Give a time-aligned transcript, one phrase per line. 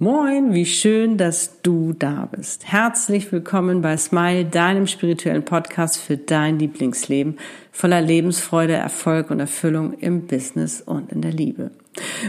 [0.00, 2.70] Moin, wie schön, dass du da bist.
[2.70, 7.36] Herzlich willkommen bei Smile, deinem spirituellen Podcast für dein Lieblingsleben
[7.72, 11.72] voller Lebensfreude, Erfolg und Erfüllung im Business und in der Liebe.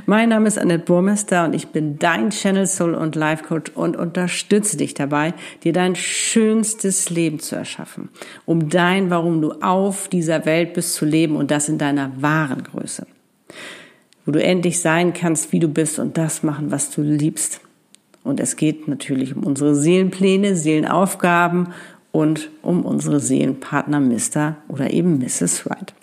[0.07, 3.95] Mein Name ist Annette Burmester und ich bin dein Channel Soul und Life Coach und
[3.95, 8.09] unterstütze dich dabei, dir dein schönstes Leben zu erschaffen,
[8.47, 12.63] um dein, warum du auf dieser Welt bist, zu leben und das in deiner wahren
[12.63, 13.05] Größe
[14.29, 17.61] wo du endlich sein kannst, wie du bist und das machen, was du liebst.
[18.23, 21.69] Und es geht natürlich um unsere Seelenpläne, Seelenaufgaben
[22.11, 24.57] und um unsere Seelenpartner Mr.
[24.67, 25.65] oder eben Mrs.
[25.65, 25.95] Wright.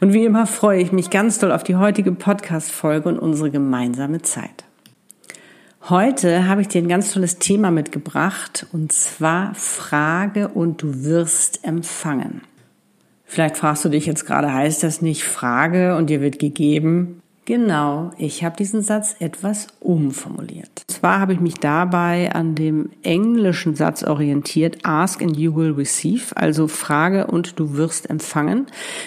[0.00, 4.22] Und wie immer freue ich mich ganz doll auf die heutige Podcast-Folge und unsere gemeinsame
[4.22, 4.64] Zeit.
[5.90, 11.62] Heute habe ich dir ein ganz tolles Thema mitgebracht und zwar Frage und du wirst
[11.62, 12.40] empfangen.
[13.26, 17.20] Vielleicht fragst du dich jetzt gerade, heißt das nicht Frage und dir wird gegeben?
[17.46, 20.82] Genau, ich habe diesen Satz etwas umformuliert.
[20.88, 26.36] Zwar habe ich mich dabei an dem englischen Satz orientiert, ask and you will receive,
[26.36, 28.66] also frage und du wirst empfangen,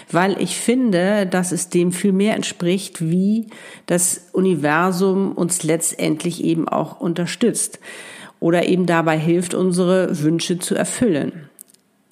[0.10, 3.48] weil ich finde, dass es dem viel mehr entspricht, wie
[3.88, 7.82] das Universum uns letztendlich eben auch unterstützt
[8.40, 11.50] oder eben dabei hilft, unsere Wünsche zu erfüllen.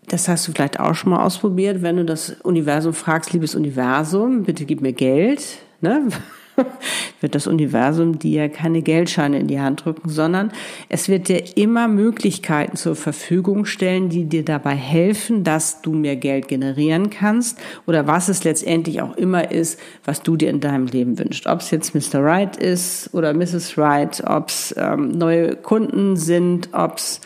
[0.09, 4.43] Das hast du vielleicht auch schon mal ausprobiert, wenn du das Universum fragst, liebes Universum,
[4.43, 6.09] bitte gib mir Geld ne,
[7.21, 10.51] wird das Universum dir keine Geldscheine in die Hand drücken, sondern
[10.89, 16.15] es wird dir immer Möglichkeiten zur Verfügung stellen, die dir dabei helfen, dass du mehr
[16.15, 20.87] Geld generieren kannst oder was es letztendlich auch immer ist, was du dir in deinem
[20.87, 21.47] Leben wünschst.
[21.47, 22.23] Ob es jetzt Mr.
[22.23, 23.77] Right ist oder Mrs.
[23.77, 27.21] Right, ob es ähm, neue Kunden sind, ob es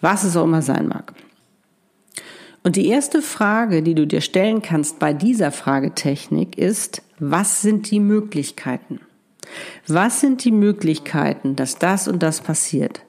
[0.00, 1.14] was es auch immer sein mag.
[2.64, 7.90] Und die erste Frage, die du dir stellen kannst bei dieser Fragetechnik ist, was sind
[7.90, 9.00] die Möglichkeiten?
[9.86, 13.02] Was sind die Möglichkeiten, dass das und das passiert?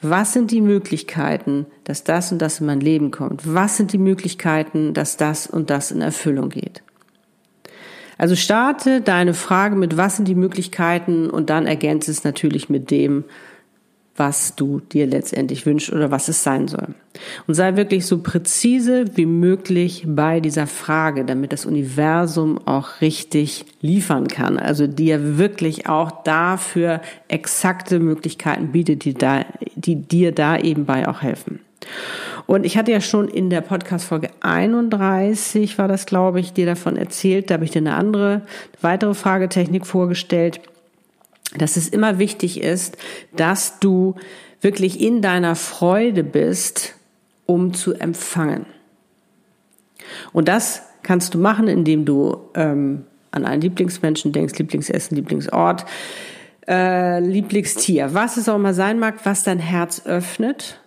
[0.00, 3.52] Was sind die Möglichkeiten, dass das und das in mein Leben kommt?
[3.52, 6.84] Was sind die Möglichkeiten, dass das und das in Erfüllung geht?
[8.16, 12.92] Also starte deine Frage mit, was sind die Möglichkeiten und dann ergänze es natürlich mit
[12.92, 13.24] dem,
[14.16, 16.88] was du dir letztendlich wünschst oder was es sein soll.
[17.46, 23.64] Und sei wirklich so präzise wie möglich bei dieser Frage, damit das Universum auch richtig
[23.80, 24.58] liefern kann.
[24.58, 29.44] Also dir wirklich auch dafür exakte Möglichkeiten bietet, die, da,
[29.74, 31.60] die dir da eben bei auch helfen.
[32.46, 36.96] Und ich hatte ja schon in der Podcast-Folge 31, war das, glaube ich, dir davon
[36.96, 38.42] erzählt, da habe ich dir eine andere,
[38.80, 40.60] weitere Fragetechnik vorgestellt
[41.56, 42.96] dass es immer wichtig ist,
[43.34, 44.14] dass du
[44.60, 46.94] wirklich in deiner Freude bist,
[47.46, 48.66] um zu empfangen.
[50.32, 55.84] Und das kannst du machen, indem du ähm, an einen Lieblingsmenschen denkst, Lieblingsessen, Lieblingsort,
[56.68, 60.80] äh, Lieblingstier, was es auch immer sein mag, was dein Herz öffnet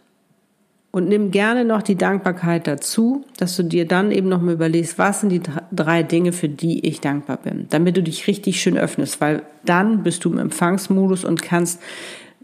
[0.93, 4.99] und nimm gerne noch die Dankbarkeit dazu, dass du dir dann eben noch mal überlegst,
[4.99, 8.77] was sind die drei Dinge, für die ich dankbar bin, damit du dich richtig schön
[8.77, 11.81] öffnest, weil dann bist du im Empfangsmodus und kannst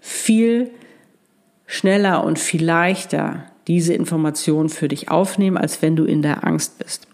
[0.01, 0.71] viel
[1.67, 6.79] schneller und viel leichter diese Informationen für dich aufnehmen, als wenn du in der Angst
[6.79, 7.07] bist.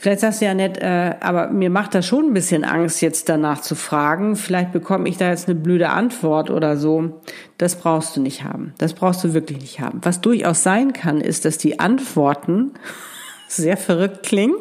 [0.00, 3.28] Vielleicht sagst du ja nett, äh, aber mir macht das schon ein bisschen Angst, jetzt
[3.28, 4.34] danach zu fragen.
[4.34, 7.20] Vielleicht bekomme ich da jetzt eine blöde Antwort oder so.
[7.58, 8.72] Das brauchst du nicht haben.
[8.78, 10.00] Das brauchst du wirklich nicht haben.
[10.02, 12.70] Was durchaus sein kann, ist, dass die Antworten
[13.48, 14.54] sehr verrückt klingen.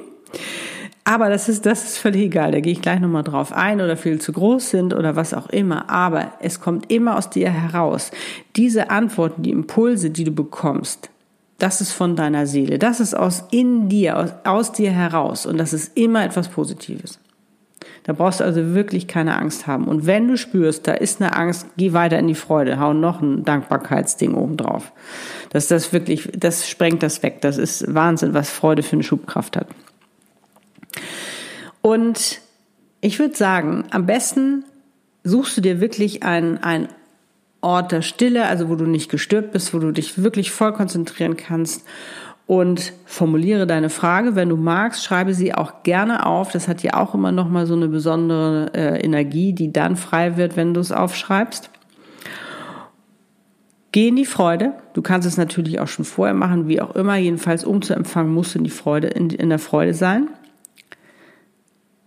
[1.05, 2.51] Aber das ist, das ist völlig egal.
[2.51, 5.47] Da gehe ich gleich nochmal drauf ein oder viel zu groß sind oder was auch
[5.47, 5.89] immer.
[5.89, 8.11] Aber es kommt immer aus dir heraus.
[8.57, 11.09] Diese Antworten, die Impulse, die du bekommst,
[11.59, 12.80] das ist von deiner Seele.
[12.80, 15.46] Das ist aus in dir, aus, aus dir heraus.
[15.46, 17.20] Und das ist immer etwas Positives.
[18.03, 19.88] Da brauchst du also wirklich keine Angst haben.
[19.88, 23.22] Und wenn du spürst, da ist eine Angst, geh weiter in die Freude, hau noch
[23.22, 24.91] ein Dankbarkeitsding oben drauf.
[25.50, 27.41] Das das wirklich, das sprengt das weg.
[27.41, 29.67] Das ist Wahnsinn, was Freude für eine Schubkraft hat.
[31.82, 32.41] Und
[33.02, 34.66] ich würde sagen, am besten
[35.23, 36.88] suchst du dir wirklich ein, ein
[37.61, 41.35] Ort der Stille, also wo du nicht gestört bist, wo du dich wirklich voll konzentrieren
[41.35, 41.85] kannst
[42.47, 44.35] und formuliere deine Frage.
[44.35, 46.52] Wenn du magst, schreibe sie auch gerne auf.
[46.52, 50.35] Das hat ja auch immer noch mal so eine besondere äh, Energie, die dann frei
[50.38, 51.70] wird, wenn du es aufschreibst.
[53.91, 54.73] Geh in die Freude.
[54.94, 57.17] Du kannst es natürlich auch schon vorher machen, wie auch immer.
[57.17, 60.29] Jedenfalls, um zu empfangen, musst du in die Freude, in, in der Freude sein.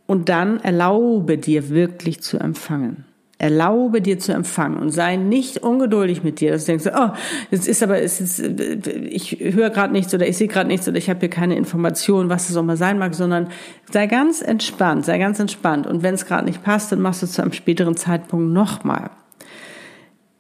[0.07, 3.05] Und dann erlaube dir wirklich zu empfangen.
[3.43, 7.09] Erlaube dir zu empfangen und sei nicht ungeduldig mit dir, dass du denkst, oh,
[7.51, 10.97] es ist aber, es ist, ich höre gerade nichts oder ich sehe gerade nichts oder
[10.97, 13.49] ich habe hier keine Information, was es auch mal sein mag, sondern
[13.91, 15.89] sei ganz entspannt, sei ganz entspannt.
[15.89, 19.11] Und wenn es gerade nicht passt, dann machst du zu einem späteren Zeitpunkt nochmal.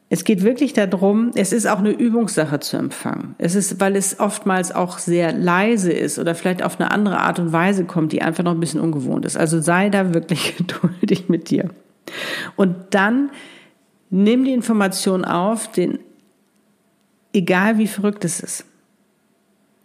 [0.09, 3.35] Es geht wirklich darum, es ist auch eine Übungssache zu empfangen.
[3.39, 7.41] Es ist, weil es oftmals auch sehr leise ist oder vielleicht auf eine andere Art
[7.41, 9.37] und Weise kommt, die einfach noch ein bisschen ungewohnt ist.
[9.37, 11.71] Also sei da wirklich geduldig mit dir.
[12.57, 13.31] Und dann
[14.11, 15.99] nimm die Information auf, den,
[17.33, 18.65] egal wie verrückt es ist.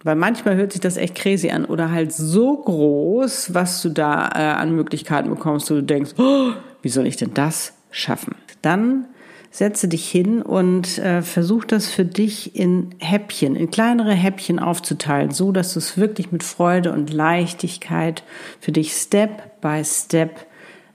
[0.03, 4.29] Weil manchmal hört sich das echt crazy an oder halt so groß, was du da
[4.35, 6.51] äh, an Möglichkeiten bekommst, wo du denkst, oh,
[6.81, 8.35] wie soll ich denn das schaffen?
[8.61, 9.05] Dann
[9.49, 15.31] setze dich hin und äh, versuch das für dich in Häppchen, in kleinere Häppchen aufzuteilen,
[15.31, 18.23] so dass du es wirklich mit Freude und Leichtigkeit
[18.59, 20.45] für dich Step by Step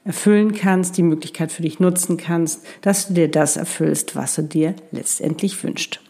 [0.04, 4.42] erfüllen kannst, die Möglichkeit für dich nutzen kannst, dass du dir das erfüllst, was du
[4.42, 6.00] dir letztendlich wünscht.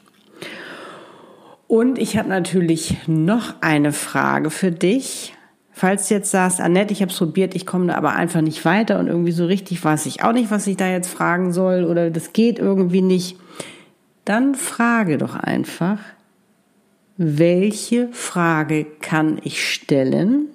[1.67, 5.35] Und ich habe natürlich noch eine Frage für dich.
[5.71, 8.65] Falls du jetzt sagst, Annette, ich habe es probiert, ich komme da aber einfach nicht
[8.65, 11.85] weiter und irgendwie so richtig weiß ich auch nicht, was ich da jetzt fragen soll
[11.85, 13.39] oder das geht irgendwie nicht,
[14.27, 15.99] dann frage doch einfach,
[17.17, 20.49] welche Frage kann ich stellen,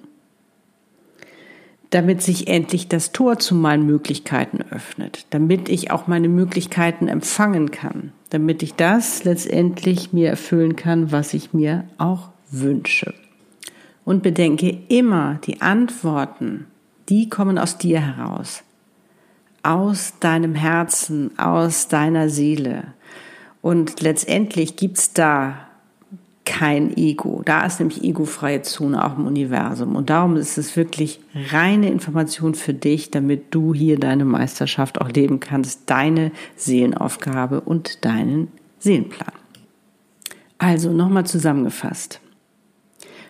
[1.90, 7.70] damit sich endlich das Tor zu meinen Möglichkeiten öffnet, damit ich auch meine Möglichkeiten empfangen
[7.70, 13.14] kann, damit ich das letztendlich mir erfüllen kann, was ich mir auch wünsche.
[14.04, 16.66] Und bedenke immer, die Antworten,
[17.08, 18.62] die kommen aus dir heraus,
[19.62, 22.94] aus deinem Herzen, aus deiner Seele.
[23.60, 25.67] Und letztendlich gibt's da
[26.48, 27.42] kein Ego.
[27.44, 29.96] Da ist nämlich egofreie Zone auch im Universum.
[29.96, 31.20] Und darum ist es wirklich
[31.52, 38.02] reine Information für dich, damit du hier deine Meisterschaft auch leben kannst, deine Seelenaufgabe und
[38.06, 38.48] deinen
[38.78, 39.34] Seelenplan.
[40.56, 42.20] Also nochmal zusammengefasst.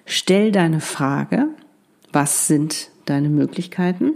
[0.07, 1.49] Stell deine Frage,
[2.13, 4.13] was sind deine Möglichkeiten?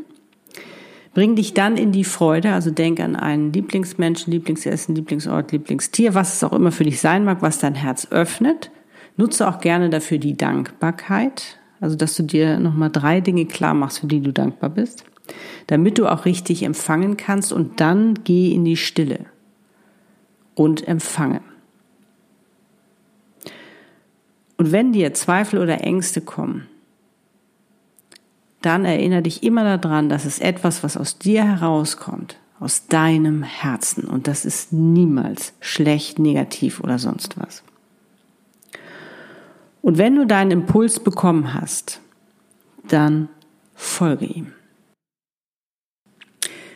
[1.13, 6.37] Bring dich dann in die Freude, also denk an einen Lieblingsmenschen, Lieblingsessen, Lieblingsort, Lieblingstier, was
[6.37, 8.71] es auch immer für dich sein mag, was dein Herz öffnet.
[9.17, 14.01] Nutze auch gerne dafür die Dankbarkeit, also dass du dir nochmal drei Dinge klar machst,
[14.01, 15.05] für die du dankbar bist,
[15.67, 19.27] damit du auch richtig empfangen kannst und dann geh in die Stille
[20.55, 21.41] und empfange.
[24.57, 26.69] Und wenn dir Zweifel oder Ängste kommen,
[28.61, 34.05] dann erinnere dich immer daran, dass es etwas, was aus dir herauskommt, aus deinem Herzen.
[34.05, 37.65] Und das ist niemals schlecht, negativ oder sonst was.
[39.83, 42.01] Und wenn du deinen Impuls bekommen hast,
[42.89, 43.29] dann
[43.75, 44.53] folge ihm.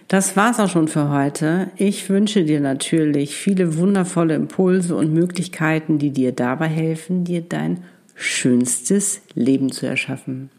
[0.08, 1.70] Das war's auch schon für heute.
[1.76, 7.82] Ich wünsche dir natürlich viele wundervolle Impulse und Möglichkeiten, die dir dabei helfen, dir dein
[8.14, 10.50] schönstes Leben zu erschaffen.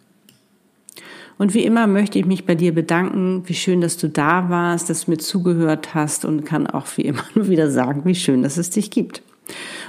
[1.38, 4.89] Und wie immer möchte ich mich bei dir bedanken, wie schön, dass du da warst,
[4.89, 8.41] dass du mir zugehört hast und kann auch wie immer nur wieder sagen, wie schön,
[8.41, 9.21] dass es dich gibt.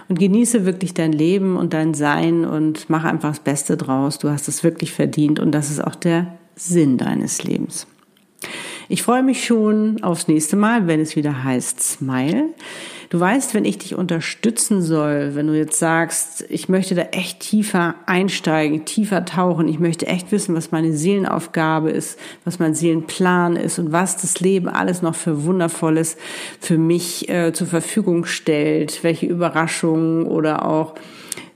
[0.09, 4.19] Und genieße wirklich dein Leben und dein Sein und mach einfach das Beste draus.
[4.19, 7.87] Du hast es wirklich verdient und das ist auch der Sinn deines Lebens.
[8.89, 12.47] Ich freue mich schon aufs nächste Mal, wenn es wieder heißt Smile.
[13.11, 17.41] Du weißt, wenn ich dich unterstützen soll, wenn du jetzt sagst, ich möchte da echt
[17.41, 23.57] tiefer einsteigen, tiefer tauchen, ich möchte echt wissen, was meine Seelenaufgabe ist, was mein Seelenplan
[23.57, 26.19] ist und was das Leben alles noch für Wundervolles
[26.61, 30.95] für mich äh, zur Verfügung stellt, welche Überraschungen oder auch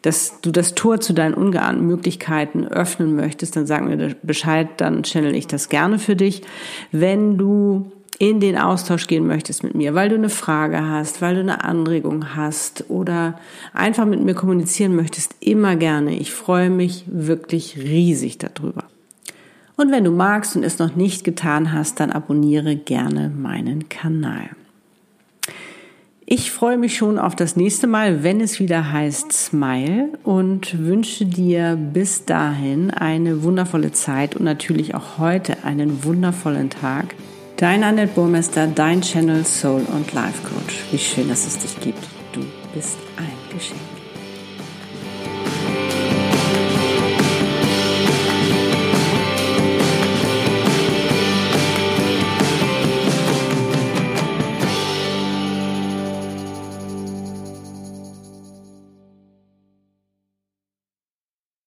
[0.00, 5.04] dass du das Tor zu deinen ungeahnten Möglichkeiten öffnen möchtest, dann sag mir Bescheid, dann
[5.04, 6.42] channel ich das gerne für dich.
[6.90, 7.92] Wenn du
[8.23, 11.64] in den Austausch gehen möchtest mit mir, weil du eine Frage hast, weil du eine
[11.64, 13.37] Anregung hast oder
[13.75, 16.14] einfach mit mir kommunizieren möchtest, immer gerne.
[16.14, 18.85] Ich freue mich wirklich riesig darüber.
[19.76, 24.50] Und wenn du magst und es noch nicht getan hast, dann abonniere gerne meinen Kanal.
[26.25, 31.26] Ich freue mich schon auf das nächste Mal, wenn es wieder heißt Smile und wünsche
[31.26, 37.17] dir bis dahin eine wundervolle Zeit und natürlich auch heute einen wundervollen Tag.
[37.56, 40.82] Dein Annette Burmester, dein Channel Soul und Life Coach.
[40.90, 42.04] Wie schön, dass es dich gibt.
[42.32, 42.40] Du
[42.75, 43.91] bist ein Geschenk.